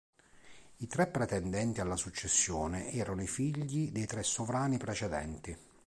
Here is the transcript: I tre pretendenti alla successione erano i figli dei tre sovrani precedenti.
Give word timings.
I 0.77 0.87
tre 0.87 1.05
pretendenti 1.05 1.79
alla 1.79 1.95
successione 1.95 2.89
erano 2.89 3.21
i 3.21 3.27
figli 3.27 3.91
dei 3.91 4.07
tre 4.07 4.23
sovrani 4.23 4.79
precedenti. 4.79 5.55